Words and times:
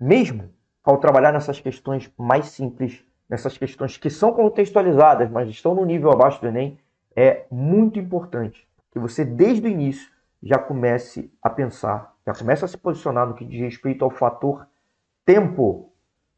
mesmo 0.00 0.48
ao 0.82 0.96
trabalhar 0.96 1.30
nessas 1.30 1.60
questões 1.60 2.10
mais 2.16 2.46
simples, 2.46 3.04
nessas 3.28 3.58
questões 3.58 3.98
que 3.98 4.08
são 4.08 4.32
contextualizadas, 4.32 5.30
mas 5.30 5.48
estão 5.50 5.74
no 5.74 5.84
nível 5.84 6.10
abaixo 6.10 6.40
do 6.40 6.48
Enem, 6.48 6.78
é 7.14 7.44
muito 7.50 7.98
importante 7.98 8.66
que 8.90 8.98
você, 8.98 9.24
desde 9.24 9.66
o 9.66 9.70
início, 9.70 10.10
já 10.42 10.58
comece 10.58 11.30
a 11.42 11.50
pensar, 11.50 12.14
já 12.26 12.32
comece 12.32 12.64
a 12.64 12.68
se 12.68 12.78
posicionar 12.78 13.28
no 13.28 13.34
que 13.34 13.44
diz 13.44 13.60
respeito 13.60 14.04
ao 14.04 14.10
fator 14.10 14.66
tempo. 15.24 15.92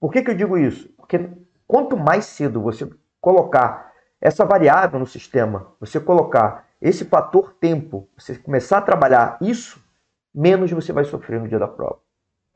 Por 0.00 0.12
que, 0.12 0.22
que 0.22 0.30
eu 0.32 0.34
digo 0.34 0.58
isso? 0.58 0.88
Porque 0.96 1.30
quanto 1.66 1.96
mais 1.96 2.24
cedo 2.24 2.60
você 2.60 2.90
colocar 3.20 3.92
essa 4.20 4.44
variável 4.44 4.98
no 4.98 5.06
sistema, 5.06 5.68
você 5.78 6.00
colocar 6.00 6.66
esse 6.82 7.04
fator 7.04 7.54
tempo, 7.54 8.08
você 8.18 8.36
começar 8.36 8.78
a 8.78 8.82
trabalhar 8.82 9.38
isso, 9.40 9.82
menos 10.34 10.70
você 10.72 10.92
vai 10.92 11.04
sofrer 11.04 11.40
no 11.40 11.48
dia 11.48 11.58
da 11.58 11.68
prova. 11.68 11.98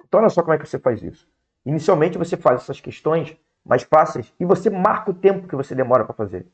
Então, 0.09 0.21
olha 0.21 0.31
só 0.31 0.43
como 0.43 0.55
é 0.55 0.59
que 0.59 0.67
você 0.67 0.79
faz 0.79 1.03
isso. 1.03 1.29
Inicialmente, 1.65 2.19
você 2.19 2.37
faz 2.37 2.63
essas 2.63 2.81
questões 2.81 3.37
mais 3.65 3.83
fáceis 3.83 4.33
e 4.41 4.45
você 4.45 4.71
marca 4.71 5.11
o 5.11 5.15
tempo 5.15 5.47
que 5.47 5.55
você 5.55 5.75
demora 5.75 6.05
para 6.05 6.15
fazer. 6.15 6.47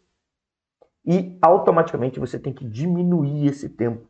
E 1.07 1.39
automaticamente 1.41 2.19
você 2.19 2.39
tem 2.39 2.53
que 2.53 2.65
diminuir 2.65 3.47
esse 3.47 3.69
tempo 3.69 4.09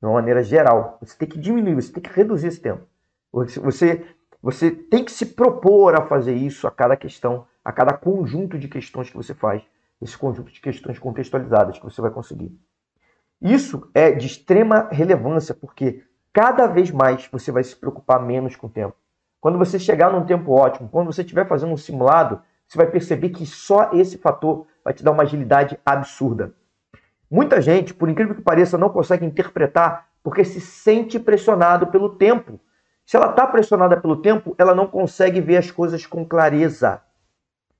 de 0.00 0.06
uma 0.06 0.14
maneira 0.14 0.42
geral. 0.42 0.98
Você 1.00 1.16
tem 1.16 1.28
que 1.28 1.38
diminuir, 1.38 1.74
você 1.74 1.92
tem 1.92 2.02
que 2.02 2.10
reduzir 2.10 2.48
esse 2.48 2.60
tempo. 2.60 2.86
Você, 3.32 4.04
você 4.42 4.70
tem 4.70 5.04
que 5.04 5.12
se 5.12 5.26
propor 5.26 5.94
a 5.96 6.06
fazer 6.06 6.34
isso 6.34 6.66
a 6.66 6.70
cada 6.70 6.96
questão, 6.96 7.46
a 7.64 7.72
cada 7.72 7.96
conjunto 7.96 8.58
de 8.58 8.68
questões 8.68 9.08
que 9.08 9.16
você 9.16 9.32
faz, 9.32 9.62
esse 10.02 10.18
conjunto 10.18 10.52
de 10.52 10.60
questões 10.60 10.98
contextualizadas 10.98 11.78
que 11.78 11.84
você 11.84 12.02
vai 12.02 12.10
conseguir. 12.10 12.54
Isso 13.40 13.90
é 13.94 14.12
de 14.12 14.26
extrema 14.26 14.88
relevância, 14.90 15.54
porque 15.54 16.04
cada 16.34 16.66
vez 16.66 16.90
mais 16.90 17.28
você 17.30 17.52
vai 17.52 17.62
se 17.62 17.76
preocupar 17.76 18.20
menos 18.20 18.56
com 18.56 18.66
o 18.66 18.70
tempo. 18.70 18.96
Quando 19.40 19.56
você 19.56 19.78
chegar 19.78 20.12
num 20.12 20.26
tempo 20.26 20.50
ótimo, 20.50 20.88
quando 20.88 21.06
você 21.06 21.22
estiver 21.22 21.46
fazendo 21.46 21.72
um 21.72 21.76
simulado, 21.76 22.42
você 22.66 22.76
vai 22.76 22.88
perceber 22.88 23.28
que 23.28 23.46
só 23.46 23.90
esse 23.92 24.18
fator 24.18 24.66
vai 24.82 24.92
te 24.92 25.04
dar 25.04 25.12
uma 25.12 25.22
agilidade 25.22 25.78
absurda. 25.86 26.52
Muita 27.30 27.60
gente, 27.60 27.94
por 27.94 28.08
incrível 28.08 28.34
que 28.34 28.42
pareça, 28.42 28.76
não 28.76 28.90
consegue 28.90 29.24
interpretar 29.24 30.08
porque 30.24 30.44
se 30.44 30.60
sente 30.60 31.20
pressionado 31.20 31.86
pelo 31.86 32.16
tempo. 32.16 32.58
Se 33.06 33.16
ela 33.16 33.30
está 33.30 33.46
pressionada 33.46 34.00
pelo 34.00 34.16
tempo, 34.16 34.54
ela 34.58 34.74
não 34.74 34.86
consegue 34.86 35.40
ver 35.40 35.58
as 35.58 35.70
coisas 35.70 36.04
com 36.04 36.24
clareza. 36.24 37.00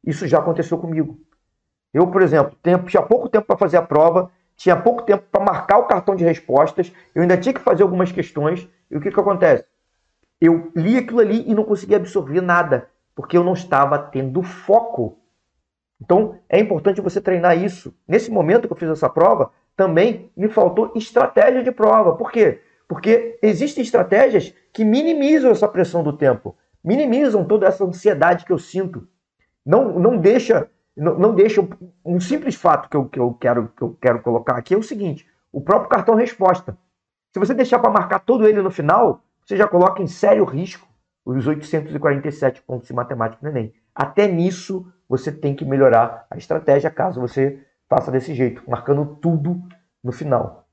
Isso 0.06 0.28
já 0.28 0.38
aconteceu 0.38 0.78
comigo. 0.78 1.18
Eu, 1.92 2.06
por 2.08 2.22
exemplo, 2.22 2.56
tempo, 2.62 2.86
tinha 2.86 3.02
pouco 3.02 3.28
tempo 3.28 3.46
para 3.46 3.56
fazer 3.56 3.78
a 3.78 3.82
prova, 3.82 4.30
tinha 4.56 4.76
pouco 4.76 5.02
tempo 5.02 5.24
para 5.30 5.44
marcar 5.44 5.78
o 5.78 5.84
cartão 5.84 6.14
de 6.14 6.24
respostas, 6.24 6.92
eu 7.14 7.22
ainda 7.22 7.36
tinha 7.36 7.52
que 7.52 7.60
fazer 7.60 7.82
algumas 7.82 8.12
questões, 8.12 8.68
e 8.90 8.96
o 8.96 9.00
que, 9.00 9.10
que 9.10 9.20
acontece? 9.20 9.64
Eu 10.40 10.70
li 10.74 10.96
aquilo 10.96 11.20
ali 11.20 11.44
e 11.48 11.54
não 11.54 11.64
conseguia 11.64 11.96
absorver 11.96 12.40
nada, 12.40 12.88
porque 13.14 13.36
eu 13.36 13.44
não 13.44 13.54
estava 13.54 13.98
tendo 13.98 14.42
foco. 14.42 15.18
Então, 16.00 16.38
é 16.48 16.58
importante 16.58 17.00
você 17.00 17.20
treinar 17.20 17.56
isso. 17.56 17.94
Nesse 18.06 18.30
momento 18.30 18.66
que 18.66 18.72
eu 18.72 18.76
fiz 18.76 18.88
essa 18.88 19.08
prova, 19.08 19.50
também 19.76 20.30
me 20.36 20.48
faltou 20.48 20.92
estratégia 20.94 21.62
de 21.62 21.72
prova. 21.72 22.14
Por 22.16 22.30
quê? 22.30 22.60
Porque 22.88 23.38
existem 23.42 23.82
estratégias 23.82 24.54
que 24.72 24.84
minimizam 24.84 25.50
essa 25.50 25.66
pressão 25.66 26.02
do 26.02 26.12
tempo, 26.12 26.56
minimizam 26.82 27.44
toda 27.44 27.66
essa 27.66 27.84
ansiedade 27.84 28.44
que 28.44 28.52
eu 28.52 28.58
sinto. 28.58 29.08
Não, 29.64 29.98
não 29.98 30.16
deixa, 30.16 30.68
não, 30.96 31.18
não 31.18 31.34
deixa 31.34 31.66
um 32.04 32.20
simples 32.20 32.54
fato 32.54 32.88
que 32.88 32.96
eu, 32.96 33.08
que, 33.08 33.18
eu 33.18 33.34
quero, 33.34 33.68
que 33.68 33.82
eu 33.82 33.96
quero 34.00 34.22
colocar 34.22 34.56
aqui 34.56 34.74
é 34.74 34.78
o 34.78 34.82
seguinte: 34.82 35.26
o 35.52 35.60
próprio 35.60 35.90
cartão 35.90 36.14
resposta. 36.14 36.76
Se 37.32 37.40
você 37.40 37.52
deixar 37.52 37.80
para 37.80 37.90
marcar 37.90 38.20
todo 38.20 38.46
ele 38.46 38.62
no 38.62 38.70
final, 38.70 39.22
você 39.44 39.56
já 39.56 39.66
coloca 39.66 40.00
em 40.00 40.06
sério 40.06 40.44
risco 40.44 40.86
os 41.24 41.46
847 41.46 42.62
pontos 42.62 42.86
de 42.86 42.94
matemática 42.94 43.40
no 43.42 43.48
Enem. 43.48 43.72
Até 43.94 44.28
nisso 44.28 44.86
você 45.08 45.32
tem 45.32 45.54
que 45.54 45.64
melhorar 45.64 46.26
a 46.30 46.36
estratégia 46.36 46.90
caso 46.90 47.20
você 47.20 47.60
faça 47.88 48.10
desse 48.10 48.34
jeito, 48.34 48.62
marcando 48.68 49.16
tudo 49.20 49.60
no 50.02 50.12
final. 50.12 50.63